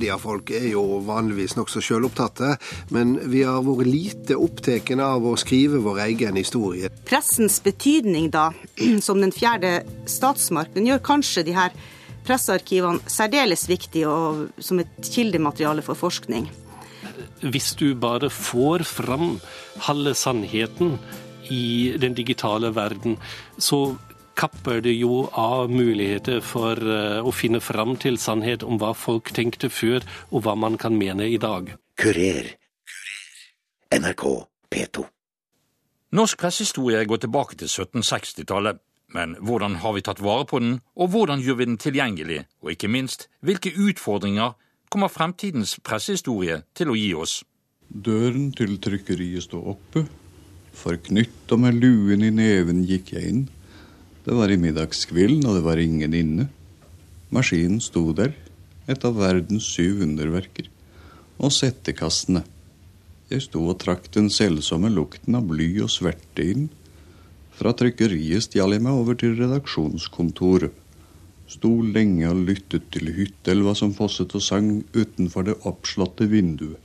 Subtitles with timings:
[0.00, 2.54] mediefolk er jo vanligvis nokså sjølopptatte,
[2.94, 6.90] men vi har vært lite opptatt av å skrive vår egen historie.
[7.08, 8.50] Pressens betydning, da,
[9.06, 11.76] som den fjerde statsmakten, gjør kanskje de her
[12.26, 16.48] pressearkivene særdeles viktige og som et kildemateriale for forskning.
[17.40, 19.38] Hvis du bare får fram
[19.88, 20.98] halve sannheten
[21.50, 23.16] i den digitale verden,
[23.58, 23.96] så
[24.40, 29.32] kapper det jo av muligheter for eh, å finne fram til sannhet om hva folk
[29.36, 31.74] tenkte før, og hva man kan mene i dag.
[32.00, 32.54] Kurer.
[33.92, 34.24] NRK
[34.70, 35.04] P2.
[36.16, 38.80] Norsk pressehistorie går tilbake til 1760-tallet.
[39.10, 42.70] Men hvordan har vi tatt vare på den, og hvordan gjør vi den tilgjengelig, og
[42.70, 44.54] ikke minst, hvilke utfordringer
[44.90, 47.40] kommer fremtidens pressehistorie til å gi oss?
[47.90, 50.04] Døren til trykkeriet står oppe.
[50.78, 53.48] Forknytta med luen i neven gikk jeg inn.
[54.30, 56.44] Det var i middagskvillen, og det var ingen inne.
[57.34, 58.30] Maskinen sto der,
[58.86, 60.68] et av verdens syv underverker,
[61.42, 62.44] og settekastene.
[63.26, 66.68] Jeg sto og trakk den selvsomme lukten av bly og sverte inn.
[67.58, 70.78] Fra trykkeriet stjal jeg meg over til redaksjonskontoret.
[71.50, 76.78] Sto lenge og lyttet til hyttelva som fosset og sang utenfor det oppslåtte vinduet.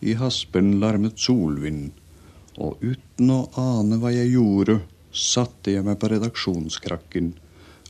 [0.00, 1.92] I haspen larmet solvinden,
[2.56, 4.80] og uten å ane hva jeg gjorde,
[5.12, 7.34] satte jeg meg på redaksjonskrakken,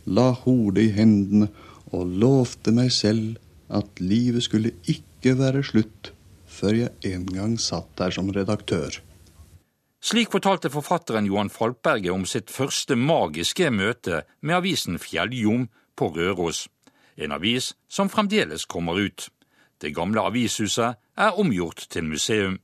[0.07, 1.49] la hodet i hendene
[1.93, 3.39] og lovte meg selv
[3.73, 6.13] at livet skulle ikke være slutt
[6.53, 8.99] før jeg en gang satt der som redaktør.
[10.03, 16.67] Slik fortalte forfatteren Johan Falkberget om sitt første magiske møte med avisen Fjelljom på Røros,
[17.17, 19.29] en avis som fremdeles kommer ut.
[19.79, 22.59] Det gamle avishuset er omgjort til museum.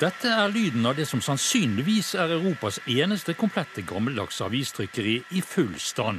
[0.00, 5.76] Dette er lyden av det som sannsynligvis er Europas eneste komplette gammeldagse avistrykkeri i full
[5.78, 6.18] stand.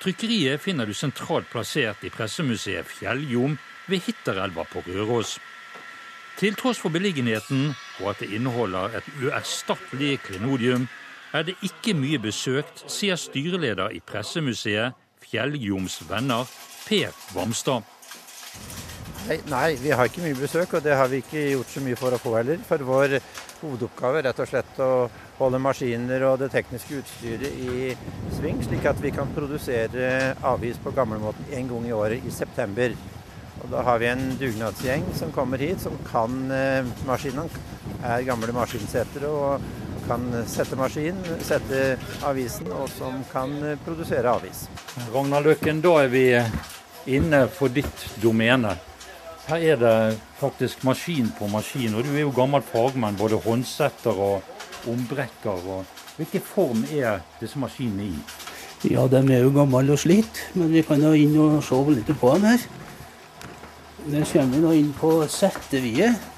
[0.00, 3.58] Trykkeriet finner du sentralt plassert i pressemuseet Fjelljom
[3.92, 5.36] ved Hitterelva på Røros.
[6.40, 10.88] Til tross for beliggenheten og at det inneholder et uerstattelig klenodium,
[11.36, 16.48] er det ikke mye besøkt, sier styreleder i pressemuseet Fjelljoms venner,
[16.88, 17.91] Per Vamstad.
[19.22, 21.98] Nei, nei, vi har ikke mye besøk, og det har vi ikke gjort så mye
[21.98, 22.58] for å få heller.
[22.66, 23.12] For vår
[23.60, 24.88] hovedoppgave er rett og slett å
[25.38, 27.92] holde maskiner og det tekniske utstyret i
[28.34, 32.98] sving, slik at vi kan produsere avis på gamlemåten en gang i året i september.
[33.62, 37.46] Og Da har vi en dugnadsgjeng som kommer hit, som kan eh, maskinene.
[38.02, 39.62] Er gamle maskinsetere og
[40.08, 41.92] kan sette maskin, sette
[42.26, 44.66] avisen, og som kan eh, produsere avis.
[45.14, 46.24] Ragnar Løkken, da er vi
[47.06, 48.74] inne på ditt domene.
[49.48, 54.14] Her er det faktisk maskin på maskin, og du er jo gammel fagmann, både håndsetter
[54.14, 54.42] og
[54.88, 55.66] ombrekker.
[55.66, 55.84] Og
[56.16, 58.18] hvilken form er disse maskinene i?
[58.92, 62.12] Ja, de er jo gamle og slitt, men vi kan jo inn og se litt
[62.20, 62.68] på dem her.
[64.02, 66.30] Der kommer vi nå inn på setteviet.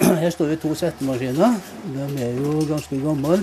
[0.00, 1.60] Her står det to settemaskiner.
[1.92, 3.38] De er jo ganske gamle.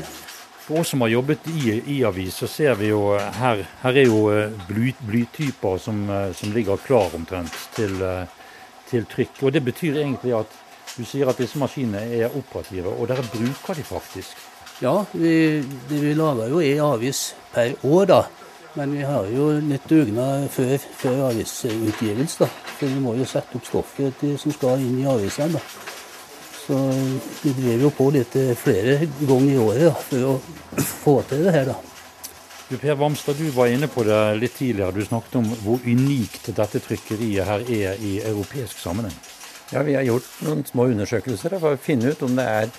[0.66, 4.06] For oss som har jobbet i, i avis, så ser vi jo her, her er
[4.06, 4.20] jo
[4.68, 6.04] bly, blytyper som,
[6.38, 7.96] som ligger klar omtrent til,
[8.90, 9.44] til trykk.
[9.44, 10.58] Og Det betyr egentlig at
[10.98, 14.38] du sier at disse maskinene er operative, og dere bruker de faktisk?
[14.82, 18.22] Ja, vi, vi lager jo en avis per år, da.
[18.78, 22.50] Men vi har jo litt dugnad før, før avisutgivelse, da.
[22.78, 25.60] For vi må jo sette opp stoffet som skal inn i avisene.
[25.60, 25.64] da.
[26.70, 26.78] Så
[27.42, 31.56] vi driver jo på litt flere ganger i året da, for å få til det
[31.56, 31.89] her, da.
[32.70, 34.94] Du Per Vamstad, du var inne på det litt tidligere.
[34.94, 39.16] Du snakket om hvor unikt dette trykkeriet her er i europeisk sammenheng.
[39.74, 42.70] Ja, Vi har gjort noen små undersøkelser for å finne ut om det er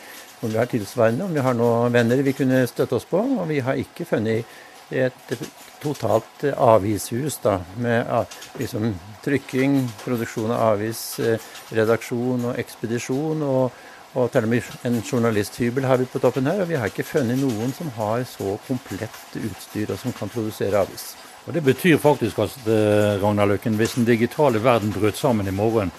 [0.41, 3.19] om vi har tilsvarende, om vi har noen venner vi kunne støtte oss på.
[3.19, 4.47] Og vi har ikke funnet
[4.95, 5.35] et
[5.83, 8.07] totalt avishus da, med
[8.63, 8.93] liksom,
[9.27, 11.03] trykking, produksjon av avis,
[11.75, 13.43] redaksjon og ekspedisjon.
[13.43, 16.91] og og til og med en journalisthybel har vi på toppen her, og vi har
[16.91, 21.13] ikke funnet noen som har så komplett utstyr og som kan produsere avis.
[21.47, 22.67] Og Det betyr faktisk at
[23.23, 25.93] Ragnar Løkken, hvis den digitale verden brøt sammen i morgen,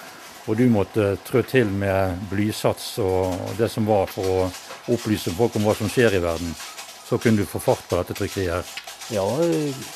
[0.47, 4.51] og du måtte trå til med blysats og det som var for å
[4.91, 6.53] opplyse folk om hva som skjer i verden,
[7.07, 8.77] så kunne du få fart på dette trykkeriet her?
[9.11, 9.25] Ja,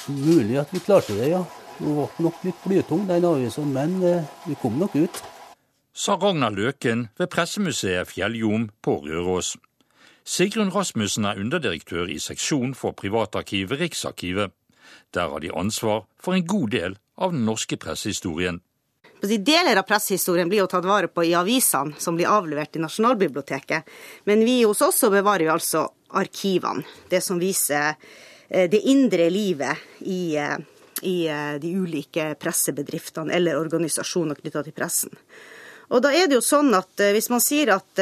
[0.07, 1.43] mulig at vi klarte det, ja.
[1.75, 3.99] Det var nok litt blytung, den avisen, men
[4.45, 5.23] vi kom nok ut
[5.95, 9.53] sa Ragnar Løken ved Pressemuseet Fjelljom på Røros.
[10.27, 14.51] Sigrun Rasmussen er underdirektør i seksjon for privatarkivet Riksarkivet.
[15.15, 18.59] Der har de ansvar for en god del av den norske pressehistorien.
[19.23, 23.87] Deler av pressehistorien blir jo tatt vare på i avisene som blir avlevert i Nasjonalbiblioteket.
[24.27, 25.87] Men vi hos oss bevarer vi altså
[26.19, 26.83] arkivene.
[27.09, 27.95] Det som viser
[28.49, 30.35] det indre livet i
[31.05, 31.27] i
[31.59, 35.11] de ulike pressebedriftene eller organisasjoner knytta til pressen.
[35.93, 37.99] Og da er det jo sånn at Hvis man sier at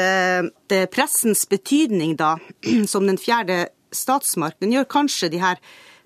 [0.94, 2.38] pressens betydning da,
[2.92, 5.60] som den fjerde statsmakten, gjør kanskje de her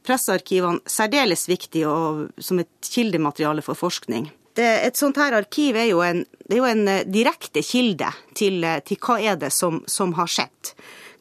[0.08, 4.30] pressearkivene særdeles viktige og som et kildemateriale for forskning.
[4.58, 9.02] Det, et sånt her arkiv er jo en, er jo en direkte kilde til, til,
[9.04, 10.72] hva er det som, som har skjedd.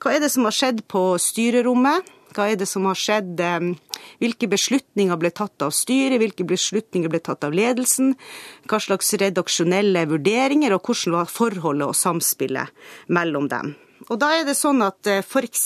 [0.00, 2.15] Hva er det som har skjedd på styrerommet?
[2.36, 3.40] Hva er det som har skjedd?
[4.20, 6.18] Hvilke beslutninger ble tatt av styret?
[6.20, 8.12] Hvilke beslutninger ble tatt av ledelsen?
[8.68, 13.72] Hva slags redaksjonelle vurderinger, og hvordan var forholdet og samspillet mellom dem?
[14.10, 15.64] Og da er det sånn at f.eks.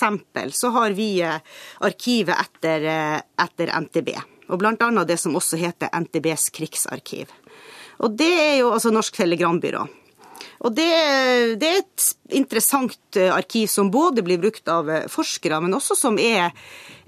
[0.55, 2.87] så har vi arkivet etter,
[3.35, 4.15] etter NTB.
[4.51, 7.31] Og annet det som også heter NTBs krigsarkiv.
[8.01, 9.85] Og det er jo altså Norsk Telegrambyrå.
[10.61, 10.91] Og det,
[11.61, 15.97] det, er et interessant eh, arkiv som både blir brukt av eh, forskere, men også
[15.97, 16.53] som er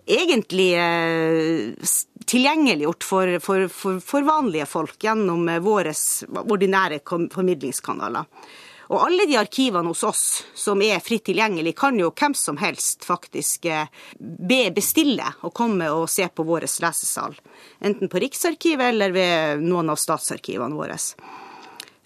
[0.08, 1.92] egentlig eh,
[2.24, 5.92] tilgjengeliggjort for, for, for, for vanlige folk gjennom våre
[6.42, 8.24] ordinære formidlingskanaler.
[8.92, 10.24] Og alle de arkivene hos oss
[10.58, 13.68] som er fritt tilgjengelig, kan jo hvem som helst faktisk
[14.18, 17.38] be bestille og komme og se på vår lesesal.
[17.80, 20.98] Enten på Riksarkivet eller ved noen av statsarkivene våre.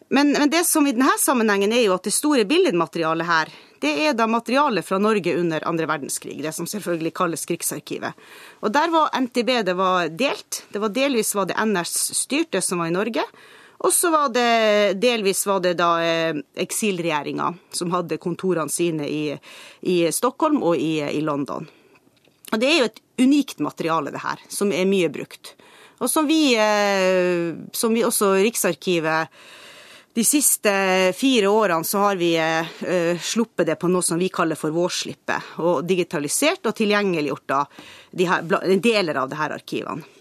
[0.08, 3.50] Men, men, det som i denne sammenhengen er jo at det store billedmaterialet her,
[3.82, 8.14] det er da materialet fra Norge under andre verdenskrig, det som selvfølgelig kalles Krigsarkivet.
[8.62, 10.62] Og der var NTB det var delt.
[10.73, 13.26] Det var Delvis var det NS styrte som var i Norge.
[13.85, 19.37] Og så var det delvis var det da eh, eksilregjeringa som hadde kontorene sine i,
[19.85, 21.69] i Stockholm og i, i, London.
[22.52, 25.52] Og det er jo et unikt materiale, det her, som er mye brukt.
[26.00, 29.37] Og som vi, eh, som vi også Riksarkivet
[30.16, 30.72] de siste
[31.12, 35.50] fire årene så har vi uh, sluppet det på noe som vi kaller for vårslippet,
[35.60, 37.52] og digitalisert og tilgjengeliggjort
[38.16, 38.46] de her,
[38.80, 40.12] deler av disse arkivene.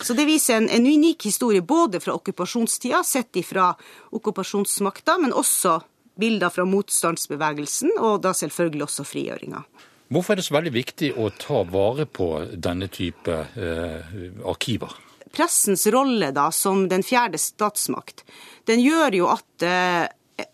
[0.00, 3.68] Så det viser en, en unik historie både fra okkupasjonstida, sett ifra
[4.16, 5.76] okkupasjonsmakta, men også
[6.18, 9.60] bilder fra motstandsbevegelsen, og da selvfølgelig også frigjøringa.
[10.08, 14.14] Hvorfor er det så veldig viktig å ta vare på denne type eh,
[14.48, 15.03] arkiver?
[15.34, 18.24] Pressens rolle da, som den fjerde statsmakt,
[18.70, 20.06] den gjør jo at eh,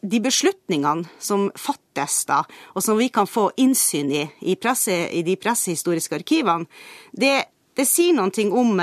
[0.03, 2.43] de beslutningene som fattes da,
[2.75, 6.69] og som vi kan få innsyn i i, presse, i de pressehistoriske arkivene,
[7.13, 7.37] det,
[7.77, 8.81] det sier noe om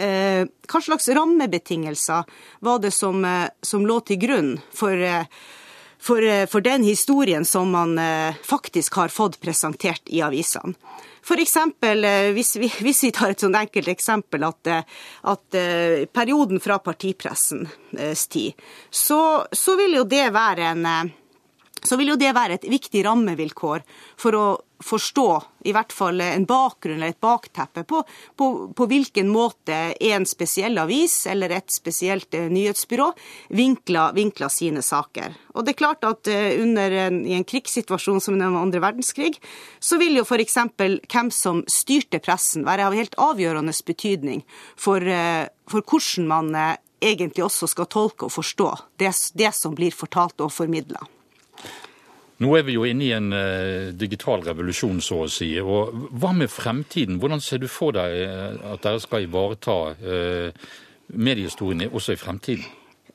[0.00, 2.26] eh, hva slags rammebetingelser
[2.66, 5.26] var det som, eh, som lå til grunn for, eh,
[5.98, 7.98] for, for, den historien som man
[8.42, 10.72] faktisk har fått presentert i avisene.
[11.20, 11.40] F.eks.
[11.40, 14.98] eksempel, hvis, vi, hvis vi tar et sånt enkelt eksempel, at, eh,
[15.32, 18.52] at eh, perioden fra partipressens tid,
[18.90, 20.86] så, så vil jo det være en
[21.80, 23.84] så vil jo det være et viktig rammevilkår
[24.20, 24.44] for å
[24.84, 25.28] forstå
[25.68, 28.00] i hvert fall en bakgrunn eller et bakteppe på,
[28.36, 28.46] på,
[28.76, 33.10] på hvilken måte en spesiell avis eller et spesielt eh, nyhetsbyrå
[33.56, 35.36] vinkler, vinkler sine saker.
[35.54, 39.36] Og det er klart at eh, under en, i en krigssituasjon som den andre verdenskrig,
[39.80, 40.58] så vil jo f.eks.
[40.80, 44.44] hvem som styrte pressen være av helt avgjørende betydning
[44.80, 46.54] for, eh, for hvordan man
[47.00, 48.70] egentlig også skal tolke og forstå
[49.00, 51.00] det, det som blir fortalt og formidla.
[52.40, 55.52] Nå er vi jo inne i en uh, digital revolusjon, så å si.
[55.60, 57.18] Og hva med fremtiden?
[57.20, 60.70] Hvordan ser du for deg uh, at dere skal ivareta uh,
[61.12, 62.64] mediehistoriene også i fremtiden?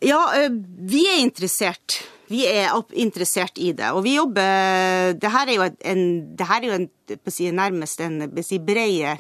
[0.06, 0.20] Ja,
[0.52, 2.04] vi er interessert.
[2.30, 3.94] Vi er interessert i det.
[3.96, 6.04] Og vi jobber Det her er jo en,
[6.36, 6.90] det her er jo en,
[7.32, 9.14] si, nærmest en si, breie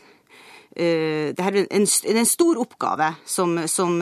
[0.75, 4.01] Det her er en, en stor oppgave som, som,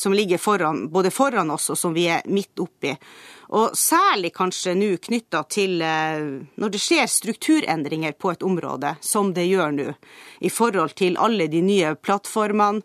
[0.00, 2.94] som ligger foran, både foran oss og som vi er midt oppi.
[3.56, 6.22] Og særlig kanskje nå knytta til eh,
[6.60, 9.88] når det skjer strukturendringer på et område, som det gjør nå,
[10.40, 12.84] i forhold til alle de nye plattformene.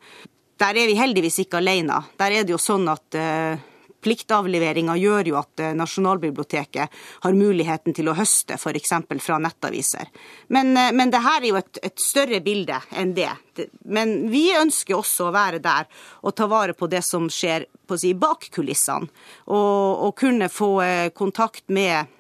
[0.60, 2.00] Der er vi heldigvis ikke alene.
[2.18, 3.62] Der er det jo sånn at eh,
[4.06, 8.94] Pliktavleveringa gjør jo at eh, Nasjonalbiblioteket har muligheten til å høste f.eks.
[9.26, 10.12] fra nettaviser.
[10.54, 13.32] Men, eh, men det her er jo et, et, større bilde enn det.
[13.90, 15.90] Men vi ønsker også å være der
[16.22, 17.66] og ta vare på det som skjer
[17.98, 19.10] si, bak kulissene.
[19.50, 22.14] Og, og kunne få eh, kontakt med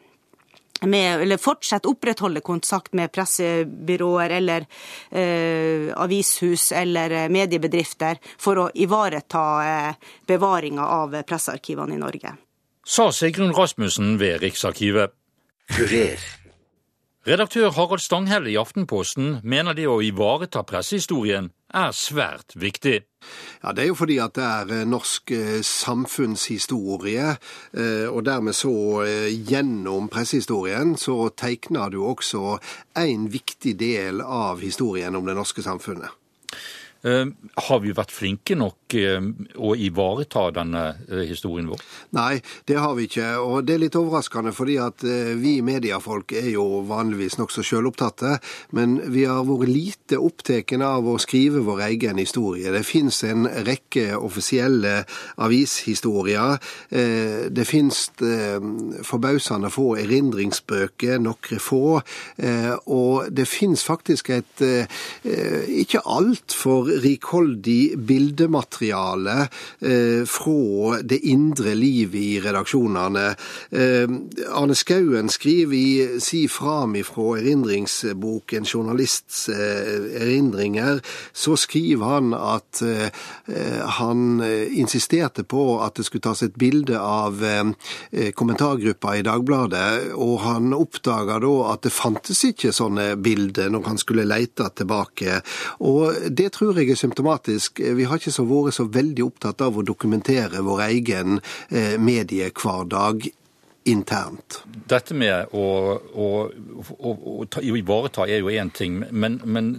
[0.85, 4.65] med, eller fortsette opprettholde kontakt med pressebyråer eller
[5.11, 12.35] eh, avishus eller eh, mediebedrifter for å ivareta eh, bevaringa av pressearkivene i Norge.
[12.85, 15.13] Sa Sigrun Rasmussen ved Riksarkivet.
[15.73, 16.21] Kurer.
[17.25, 23.03] Redaktør Harald Stanghelle i Aftenposten mener det å ivareta pressehistorien er svært viktig.
[23.63, 27.37] Ja, Det er jo fordi at det er eh, norsk eh, samfunnshistorie,
[27.73, 32.59] eh, og dermed så gjennom pressehistorien så tegner du også
[32.97, 36.24] en viktig del av historien om det norske samfunnet.
[37.05, 37.25] Eh,
[37.69, 39.21] har vi vært flinke nok eh,
[39.61, 40.85] å ivareta denne
[41.29, 41.83] historien vår?
[42.17, 43.27] Nei, det har vi ikke.
[43.45, 45.05] Og det er litt overraskende, fordi at
[45.37, 48.39] vi mediefolk er jo vanligvis nokså sjølopptatte.
[48.77, 52.71] Men vi har vært lite opptatt av å skrive vår egen historie.
[52.73, 55.03] Det fins en rekke offisielle
[55.41, 56.57] avishistorier.
[56.89, 58.01] Det fins
[59.05, 61.99] forbausende få erindringsbøker, noen få.
[62.93, 69.47] Og det fins faktisk et ikke altfor rikholdig bildemateriale
[69.79, 73.25] eh, fra det indre livet i redaksjonene.
[73.71, 74.15] Eh,
[74.55, 81.01] Arne Skauen skriver i Si fram ifra erindringsbok, en journalists eh, erindringer,
[81.33, 82.81] så skriver han at
[83.97, 87.39] han insisterte på at det skulle tas et bilde av
[88.35, 94.01] kommentargruppa i Dagbladet, og han oppdaga da at det fantes ikke sånne bilder når han
[94.01, 95.39] skulle leite tilbake.
[95.87, 97.79] Og det tror jeg er symptomatisk.
[97.79, 101.39] Vi har ikke vært så veldig opptatt av å dokumentere vår egen
[101.69, 103.29] eh, mediehverdag
[103.85, 104.63] internt.
[104.89, 106.27] Dette med å, å,
[106.95, 109.69] å, å ta, ivareta er jo én ting, men, men,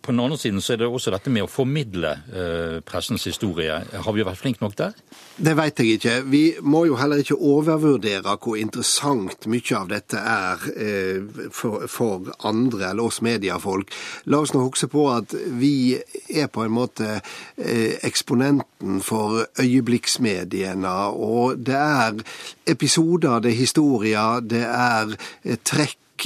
[0.00, 3.76] på den andre siden så er det også dette med å formidle eh, pressens historie.
[3.92, 4.96] Har vi vært flinke nok der?
[5.36, 6.14] Det vet jeg ikke.
[6.32, 12.32] Vi må jo heller ikke overvurdere hvor interessant mye av dette er eh, for, for,
[12.48, 13.92] andre eller oss mediefolk.
[14.32, 15.98] La oss nå huske på at vi
[16.32, 22.24] er på en måte eh, eksponenten for øyeblikksmediene, og det er
[22.72, 25.58] episoder det er historier, det er eh,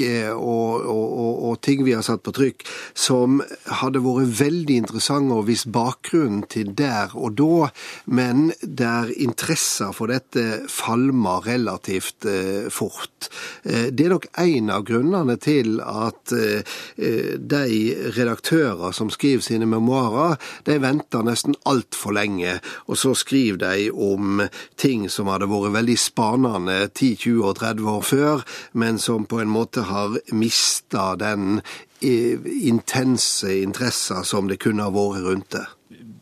[0.00, 2.64] Eh, og, og, og, ting vi har satt på trykk,
[2.96, 3.40] som
[3.80, 7.70] hadde vært veldig interessante og visst bakgrunnen til der og da,
[8.06, 13.30] men der interesser for dette falmer relativt eh, fort.
[13.64, 17.76] Eh, det er nok en av grunnene til at de
[18.16, 20.36] redaktører som skriver sine memoarer,
[20.66, 22.56] de venter nesten altfor lenge,
[22.90, 24.42] og så skriver de om
[24.80, 29.40] ting som hadde vært veldig spanende 10, 20 og 30 år før, men som på
[29.42, 31.60] en måte har mista den
[32.00, 32.38] eh,
[32.68, 35.66] intense interessa som det kunne ha vært rundt det.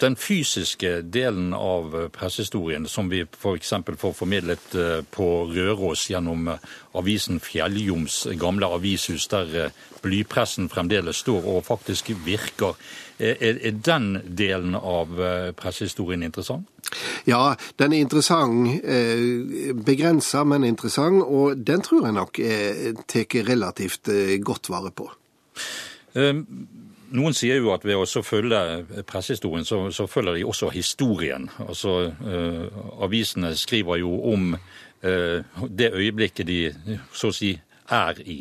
[0.04, 3.70] Den fysiske delen av pressehistorien, som vi f.eks.
[3.86, 6.66] For får formidlet eh, på Røros gjennom eh,
[7.00, 9.72] avisen Fjelljoms gamle avishus, der
[10.04, 12.76] blypressen fremdeles står og faktisk virker,
[13.14, 15.12] er den delen av
[15.56, 16.66] pressehistorien interessant?
[17.24, 18.84] Ja, den er interessant.
[18.84, 21.22] Eh, Begrensa, men interessant.
[21.24, 22.40] Og den tror jeg nok
[23.08, 25.08] tar relativt eh, godt vare på.
[26.14, 26.44] Um.
[27.14, 28.58] Noen sier jo at ved å følge
[29.06, 31.46] pressehistorien, så, så, følger de også historien.
[31.62, 36.58] Altså, eh, Avisene skriver jo om eh, det øyeblikket de
[37.14, 37.54] så å si
[37.92, 38.38] er i.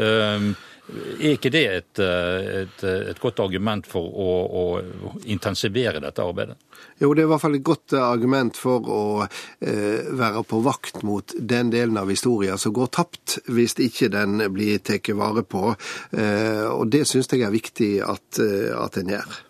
[0.00, 0.54] Uh,
[0.86, 6.58] er ikke det et, et, et godt argument for å, å intensivere dette arbeidet?
[7.00, 10.60] Jo, det er i hvert fall et godt eh, argument for å eh, være på
[10.64, 15.44] vakt mot den delen av historien som går tapt hvis ikke den blir tatt vare
[15.44, 15.74] på.
[16.16, 19.42] Eh, og det syns jeg er viktig at, eh, at en gjør.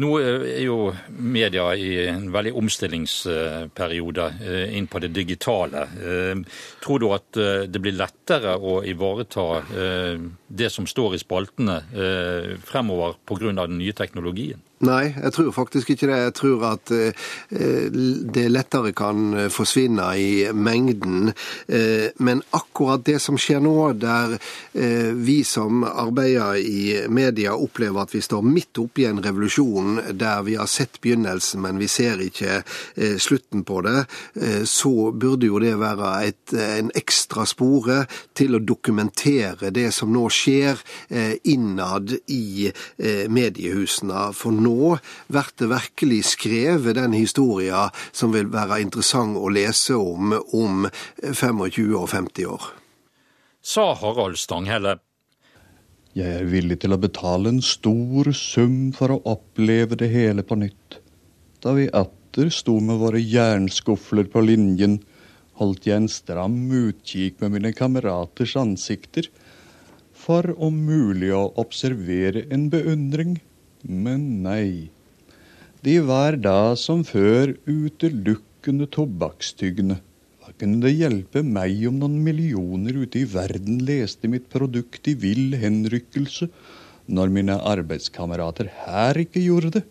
[0.00, 0.76] Nå eh, er jo
[1.18, 5.84] media i en veldig omstillingsperiode eh, inn på det digitale.
[6.82, 9.46] Tror du at det blir lettere å ivareta
[10.48, 11.78] det som står i spaltene
[12.64, 13.52] fremover pga.
[13.66, 14.60] den nye teknologien?
[14.82, 16.16] Nei, jeg tror faktisk ikke det.
[16.24, 17.90] Jeg tror at eh,
[18.34, 21.30] det lettere kan eh, forsvinne i mengden.
[21.70, 24.34] Eh, men akkurat det som skjer nå, der
[24.72, 30.42] vi som arbeider i media opplever at vi står midt oppe i en revolusjon der
[30.46, 32.62] vi har sett begynnelsen, men vi ser ikke
[33.20, 34.04] slutten på det,
[34.68, 38.02] så burde jo det være et, en ekstra spore
[38.38, 40.80] til å dokumentere det som nå skjer
[41.52, 42.72] innad i
[43.28, 44.30] mediehusene.
[44.38, 44.96] For nå nå
[45.28, 50.86] blir det virkelig skrevet den historien som vil være interessant å lese om om
[51.22, 52.68] 25 og 50 år.
[53.62, 54.98] Sa Harald Stanghelle.
[56.12, 60.58] Jeg er villig til å betale en stor sum for å oppleve det hele på
[60.60, 60.98] nytt.
[61.62, 64.98] Da vi atter sto med våre jernskufler på linjen,
[65.60, 69.30] holdt jeg en stram utkikk med mine kameraters ansikter,
[70.12, 73.38] for om mulig å observere en beundring
[73.82, 74.90] men nei.
[75.82, 79.98] De var da som før utelukkende tobakkstygne.
[80.42, 85.16] Hva kunne det hjelpe meg om noen millioner ute i verden leste mitt produkt i
[85.18, 86.48] vill henrykkelse,
[87.10, 89.84] når mine arbeidskamerater her ikke gjorde det?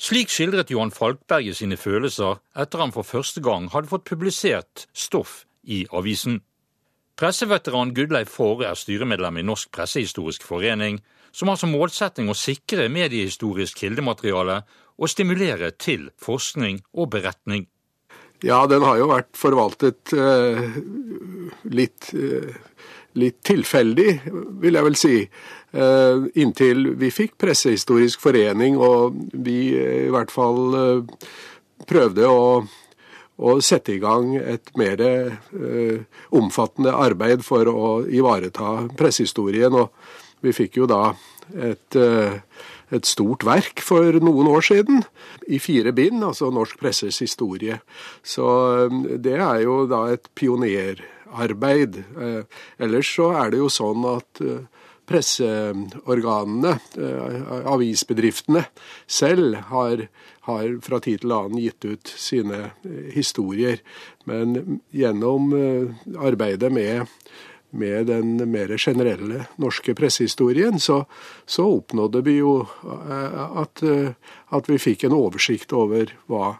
[0.00, 5.42] Slik skildret Johan Falkberget sine følelser etter han for første gang hadde fått publisert stoff
[5.68, 6.38] i avisen.
[7.20, 12.88] Presseveteran Gudleif Fåre er styremedlem i Norsk pressehistorisk forening, som har som målsetting å sikre
[12.92, 14.62] mediehistorisk kildemateriale
[15.00, 17.66] og stimulere til forskning og beretning.
[18.44, 20.76] Ja, den har jo vært forvaltet eh,
[21.68, 22.54] litt, eh,
[23.20, 24.10] litt, tilfeldig,
[24.62, 25.16] vil jeg vel si.
[25.70, 31.26] Eh, inntil vi fikk Pressehistorisk forening, og vi i hvert fall eh,
[31.90, 32.44] prøvde å
[33.40, 36.00] å sette i gang et mer eh,
[36.36, 39.76] omfattende arbeid for å ivareta pressehistorien.
[39.80, 39.88] Og
[40.44, 41.02] vi fikk jo da
[41.54, 42.40] et, eh,
[42.90, 45.04] et, stort verk for noen år siden,
[45.48, 47.80] i fire bind, altså Norsk presses historie.
[48.22, 48.46] Så
[48.86, 52.02] eh, det er jo da et pionerarbeid.
[52.18, 54.44] Eh, ellers så er det jo sånn at
[55.10, 56.76] presseorganene,
[57.66, 58.60] avisbedriftene
[59.10, 60.04] selv, har,
[60.46, 62.68] har, fra tid til annen gitt ut sine
[63.10, 63.82] historier.
[64.30, 65.50] Men gjennom
[66.14, 67.10] arbeidet med,
[67.70, 71.04] med den mer generelle norske pressehistorien, så,
[71.46, 73.82] så oppnådde vi jo at,
[74.50, 76.56] at vi fikk en oversikt over hva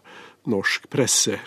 [0.51, 1.39] norsk presse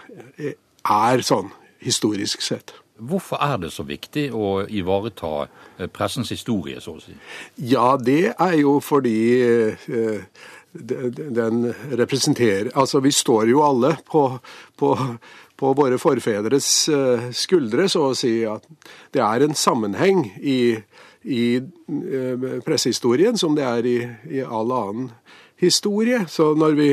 [0.84, 1.54] er sånn
[1.84, 2.76] historisk sett.
[3.04, 7.16] Hvorfor er det så viktig å ivareta eh, pressens historie, så å si?
[7.58, 10.22] Ja, det er jo fordi eh,
[10.74, 14.24] den representerer Altså, vi står jo alle på,
[14.78, 14.94] på,
[15.60, 18.42] på våre forfedres eh, skuldre, så å si.
[18.50, 18.66] At
[19.14, 20.78] det er en sammenheng i,
[21.24, 21.46] i
[22.66, 23.98] pressehistorien som det er i,
[24.40, 25.12] i all annen
[25.62, 26.26] historie.
[26.30, 26.90] Så når vi,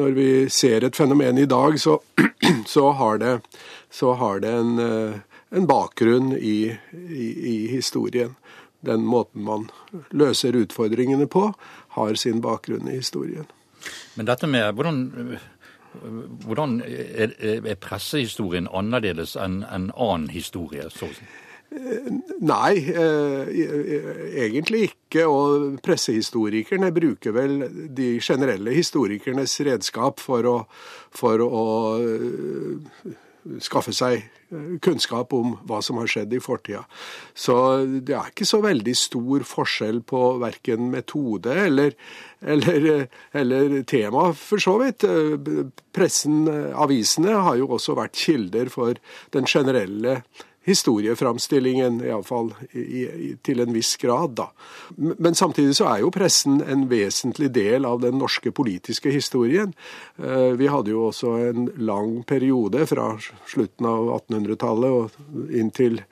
[0.00, 2.00] når vi ser et fenomen i dag, så,
[2.74, 3.38] så har det
[3.94, 5.14] så har det en, eh,
[5.50, 6.78] en bakgrunn i,
[7.10, 8.34] i, historien.
[8.80, 9.68] Den måten man
[10.10, 11.52] løser utfordringene på,
[11.88, 13.46] har sin bakgrunn i historien.
[14.14, 14.98] Men dette med hvordan,
[16.44, 20.88] hvordan er, er, pressehistorien annerledes enn en annen historie?
[20.90, 21.26] så å si?
[22.44, 23.48] Nei, eh,
[24.44, 25.24] egentlig ikke.
[25.26, 27.56] Og pressehistorikerne bruker vel
[27.96, 30.56] de generelle historikernes redskap for å,
[31.14, 31.64] for å
[33.64, 34.43] skaffe seg eh,
[34.84, 36.84] kunnskap om hva som har skjedd i fortida.
[37.34, 41.94] Så det er ikke så veldig stor forskjell på verken metode eller,
[42.40, 45.06] eller, eller tema, for så vidt.
[45.94, 48.98] Pressen, avisene, har jo også vært kilder for
[49.34, 50.20] den generelle
[50.64, 52.52] historieframstillingen, iallfall
[53.44, 54.48] til en viss grad, da.
[54.96, 59.74] Men samtidig så er jo pressen en vesentlig del av den norske politiske historien.
[60.16, 63.12] Eh, vi hadde jo også en lang periode fra
[63.50, 66.02] slutten av 1800-tallet og inntil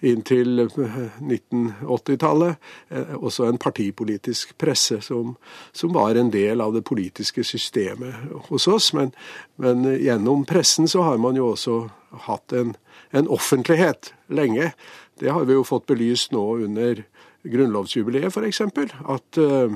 [0.00, 2.56] inntil 1980-tallet
[2.88, 5.36] eh, også en partipolitisk presse som,
[5.72, 8.14] som, var en del av det politiske systemet
[8.48, 8.92] hos oss.
[8.96, 9.12] Men,
[9.60, 12.74] men, gjennom pressen så har man jo også hatt en,
[13.10, 14.72] en offentlighet lenge.
[15.20, 17.04] Det har vi jo fått belyst nå under
[17.42, 18.60] grunnlovsjubileet, f.eks.
[18.60, 19.74] At, eh,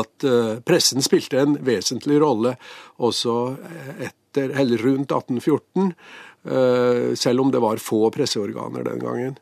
[0.00, 2.56] at eh, pressen spilte en vesentlig rolle
[2.96, 3.36] også
[3.98, 5.92] etter, eller rundt 1814,
[6.44, 9.38] eh, selv om det var få presseorganer den gangen.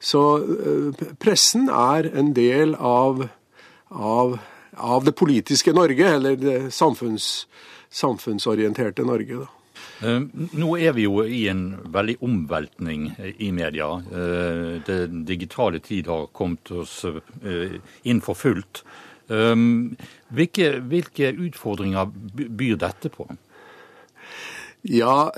[0.00, 0.22] Så
[1.20, 3.26] pressen er en del av,
[3.92, 4.38] av,
[4.72, 7.44] av det politiske Norge, eller det samfunns,
[7.92, 9.42] samfunnsorienterte Norge.
[9.42, 9.59] da.
[10.00, 10.22] Eh,
[10.56, 13.90] nå er vi jo i en veldig omveltning i media.
[14.86, 17.76] Den digitale tid har kommet oss eh,
[18.08, 18.84] inn for fullt.
[19.30, 23.28] Hvilke, hvilke utfordringer byr dette på?
[24.82, 25.30] Ja,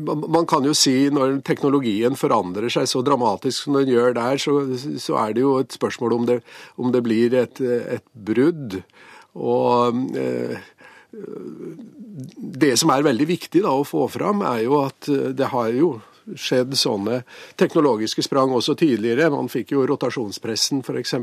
[0.00, 4.56] man kan jo si når teknologien forandrer seg så dramatisk som den gjør der, så,
[4.98, 6.40] så er det jo et spørsmål om det,
[6.74, 8.80] om det blir et, et brudd.
[9.38, 10.02] Og
[12.14, 15.72] det som er veldig viktig da, å få fram, er jo at eh, det har
[15.74, 15.96] jo
[16.32, 17.20] skjedd sånne
[17.60, 19.30] teknologiske sprang også tidligere.
[19.34, 21.14] Man fikk jo rotasjonspressen f.eks.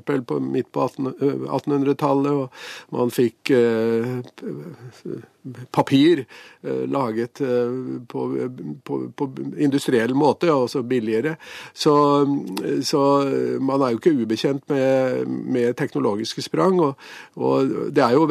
[0.46, 4.22] midt på 1800-tallet, og man fikk eh,
[5.72, 6.26] papir
[6.62, 8.50] eh, laget eh, på,
[8.84, 11.36] på, på, industriell måte, altså billigere.
[11.74, 11.94] Så,
[12.86, 13.02] så,
[13.60, 16.80] man er jo ikke ubekjent med, med teknologiske sprang.
[16.80, 18.28] Og, og, det er jo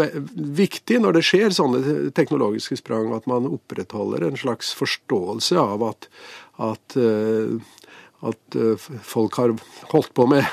[0.60, 6.10] viktig når det skjer sånne teknologiske sprang, at man opprettholder en slags forståelse av at
[6.60, 7.56] at, eh,
[8.20, 9.54] at eh, folk har
[9.92, 10.44] holdt på med,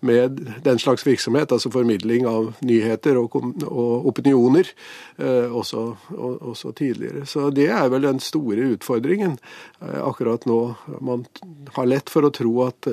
[0.00, 4.68] med, den slags virksomhet, altså formidling av nyheter og, og opinioner,
[5.16, 7.24] eh, også, også, tidligere.
[7.26, 9.38] Så det er vel den store utfordringen
[9.80, 10.60] akkurat nå.
[11.00, 11.24] Man
[11.78, 12.88] har lett for å tro at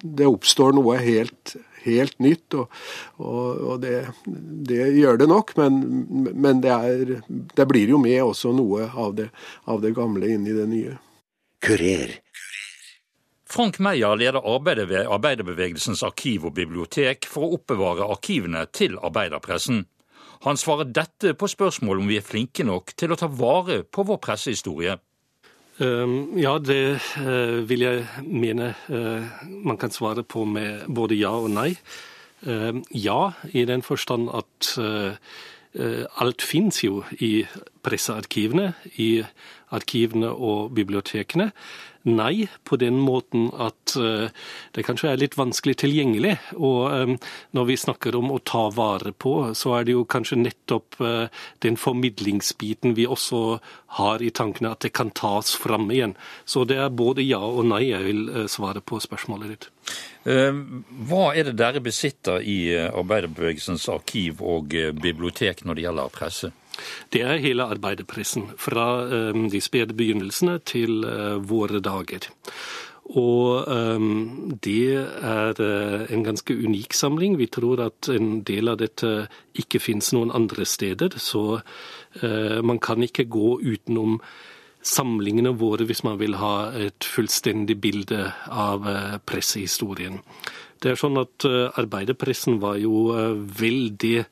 [0.00, 2.70] det oppstår noe helt, helt nytt, og,
[3.18, 4.04] og det,
[4.70, 5.54] det, gjør det nok.
[5.58, 5.82] Men,
[6.38, 9.30] men det, er, det, blir jo med også noe av det,
[9.66, 10.98] av det gamle inn i det nye.
[11.60, 12.18] Kurer.
[13.50, 19.84] Frank Meyer leder arbeidet ved arbeiderbevegelsens arkiv og bibliotek for å oppbevare arkivene til arbeiderpressen.
[20.46, 24.06] Han svarer dette på spørsmål om vi er flinke nok til å ta vare på
[24.08, 24.96] vår pressehistorie.
[25.80, 31.32] Um, ja, det uh, vil jeg mene uh, man kan svare på med både ja
[31.32, 31.70] og nei.
[32.44, 34.76] Uh, ja, i den forstand at
[36.18, 37.44] alt fins jo i
[37.86, 39.20] pressearkivene, i
[39.76, 41.50] arkivene og bibliotekene.
[42.08, 44.32] Nei, på den måten at uh,
[44.72, 46.32] det kanskje er litt vanskelig tilgjengelig.
[46.56, 47.16] Og um,
[47.52, 51.42] når vi snakker om å ta vare på, så er det jo kanskje nettopp uh,
[51.60, 53.58] den formidlingsbiten vi også
[54.00, 56.16] har i tankene, at det kan tas fram igjen.
[56.48, 59.68] Så det er både ja og nei jeg vil svare på spørsmålet ditt.
[60.24, 66.52] Hva er det dere besitter i arbeiderbevegelsens arkiv og bibliotek når det gjelder presse?
[67.10, 68.86] Det er hele arbeiderpressen, fra
[69.32, 72.30] um, de spede begynnelsene til uh, våre dager.
[73.10, 77.38] Og um, det er uh, en ganske unik samling.
[77.40, 79.26] Vi tror at en del av dette
[79.58, 84.20] ikke fins noen andre steder, så uh, man kan ikke gå utenom
[84.80, 88.86] samlingene våre hvis man vil ha et fullstendig bilde av
[89.28, 90.16] pressehistorien.
[90.80, 93.10] Det er sånn at Arbeiderpressen var jo
[93.60, 94.22] veldig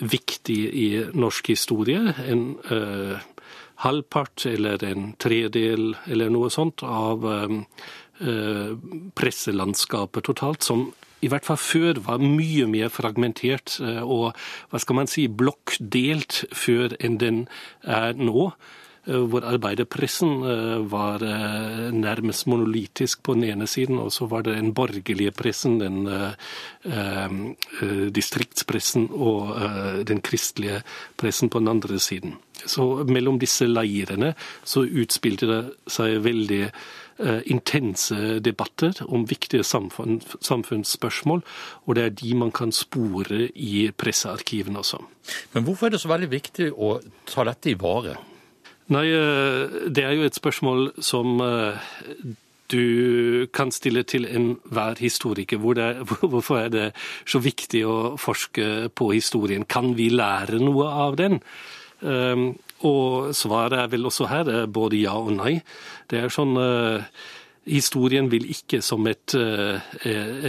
[0.00, 2.14] viktig i norsk historie.
[2.26, 3.16] En eh,
[3.84, 7.58] halvpart eller en tredel eller noe sånt av eh,
[9.16, 10.88] presselandskapet totalt, som
[11.24, 14.36] i hvert fall før var mye mer fragmentert og
[14.70, 17.38] hva skal man si, blokkdelt før enn den
[17.82, 18.50] er nå.
[19.06, 24.42] Eh, hvor arbeiderpressen eh, var eh, nærmest monolitisk på den ene siden, og så var
[24.42, 26.06] det den borgerlige pressen, den
[28.14, 29.54] distriktspressen og
[30.06, 30.82] den kristelige
[31.18, 32.36] pressen på den andre siden.
[32.66, 36.62] Så mellom disse leirene så utspilte det seg veldig
[37.50, 41.42] intense debatter om viktige samfunn, samfunnsspørsmål,
[41.86, 45.02] og det er de man kan spore i pressearkivene også.
[45.54, 48.16] Men hvorfor er det så veldig viktig å ta dette i vare?
[48.94, 51.78] Nei, eh, det er jo et spørsmål som eh,
[52.70, 55.58] du kan stille til enhver historiker.
[55.58, 55.88] Hvor det,
[56.32, 56.86] hvorfor er det
[57.26, 59.66] så viktig å forske på historien?
[59.66, 61.40] Kan vi lære noe av den?
[62.02, 62.46] Eh,
[62.86, 65.56] og svaret er vel også her både ja og nei.
[66.06, 66.54] Det er sånn
[67.66, 69.80] Historien vil ikke som et, eh,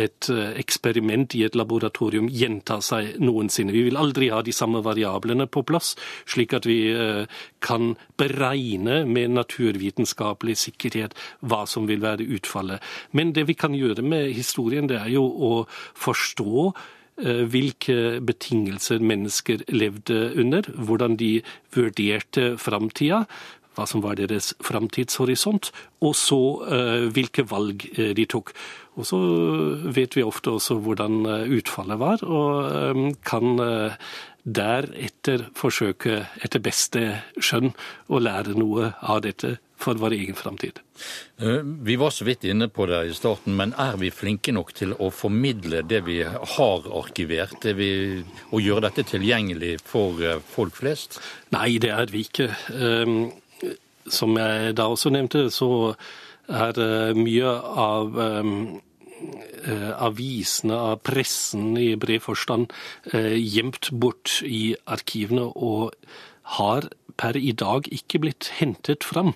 [0.03, 3.73] et, eksperiment i et laboratorium gjenta seg noensinne.
[3.73, 5.95] Vi vil aldri ha de samme variablene på plass,
[6.29, 7.25] slik at vi eh,
[7.59, 12.85] kan beregne med naturvitenskapelig sikkerhet hva som vil være utfallet.
[13.11, 15.53] Men det vi kan gjøre med historien, det er jo å
[15.97, 16.67] forstå
[17.25, 21.41] eh, hvilke betingelser mennesker levde under, hvordan de
[21.73, 23.25] vurderte framtida,
[23.77, 28.53] hva som var deres framtidshorisont, og så uh, hvilke valg uh, de tok.
[28.97, 29.19] Og så
[29.93, 31.21] vet vi ofte også hvordan
[31.53, 33.59] utfallet var, og kan
[34.47, 37.03] deretter forsøke etter beste
[37.37, 37.73] skjønn
[38.09, 40.79] å lære noe av dette for vår egen framtid.
[41.85, 44.95] Vi var så vidt inne på det i starten, men er vi flinke nok til
[44.97, 47.91] å formidle det vi har arkivert, det vi,
[48.49, 50.17] og gjøre dette tilgjengelig for
[50.49, 51.19] folk flest?
[51.53, 52.49] Nei, det er vi ikke.
[54.09, 55.93] Som jeg da også nevnte, så
[56.47, 56.79] er
[57.17, 57.49] mye
[57.83, 58.79] av um,
[59.99, 62.71] avisene, av pressen i bred forstand,
[63.13, 65.97] uh, gjemt bort i arkivene og
[66.57, 69.33] har per i dag ikke blitt hentet fram.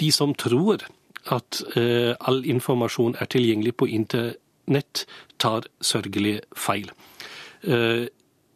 [0.00, 0.86] De som tror
[1.32, 5.04] at uh, all informasjon er tilgjengelig på internett,
[5.42, 6.90] tar sørgelig feil.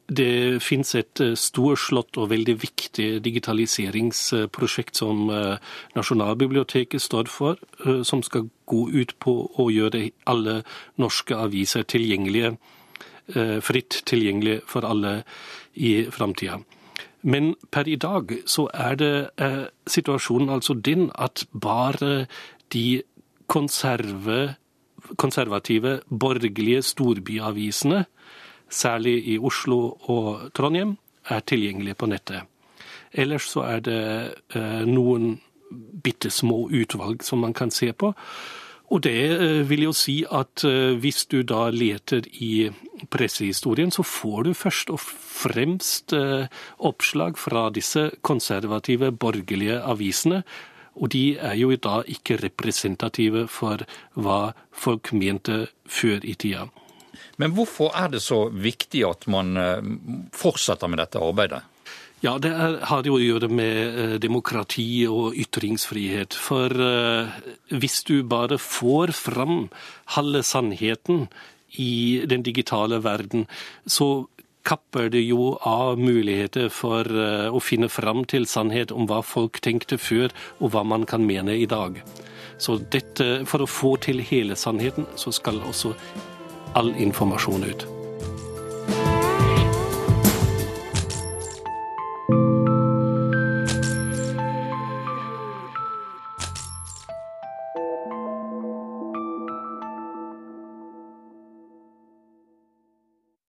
[0.07, 5.59] Det finnes et eh, storslått og veldig viktig digitaliseringsprosjekt som eh,
[5.99, 10.61] Nasjonalbiblioteket står for, eh, som skal gå ut på å gjøre alle
[11.03, 12.57] norske aviser tilgjengelige,
[13.67, 15.25] fritt tilgjengelige for alle
[15.75, 16.61] i framtida.
[17.27, 19.11] Men per i dag så er det
[19.91, 22.29] situasjonen altså den at bare
[22.71, 23.03] de
[23.51, 24.55] konserve,
[25.19, 28.05] konservative, borgerlige storbyavisene
[28.69, 30.97] særlig i Oslo og Trondheim,
[31.29, 32.47] er tilgjengelige på nettet.
[33.13, 34.03] Ellers så er det
[34.55, 35.39] eh, noen
[36.05, 38.13] bitte små utvalg som man kan se på.
[38.87, 42.69] Og det eh, vil jo si at eh, hvis du da leter i
[43.11, 46.15] pressehistorien, så får du først og fremst
[46.79, 50.43] oppslag fra disse konservative, borgerlige avisene.
[50.97, 56.71] Og de er jo da ikke representative for hva folk mente før i tida.
[57.37, 59.89] Men hvorfor er det så viktig at man eh,
[60.37, 61.63] fortsetter med dette arbeidet?
[62.25, 66.37] Ja, det er, har jo å gjøre med eh, demokrati og ytringsfrihet.
[66.37, 67.35] For eh,
[67.77, 69.67] hvis du bare får fram
[70.17, 71.27] halve sannheten
[71.83, 73.45] i den digitale verden,
[73.85, 74.27] så
[74.67, 79.95] kapper det jo av muligheter for å finne fram til sannhet om hva folk tenkte
[79.95, 82.01] før, og hva man kan mene i dag.
[82.59, 85.93] Så dette, for å få til hele sannheten, så skal også
[86.77, 87.96] all informasjon ut.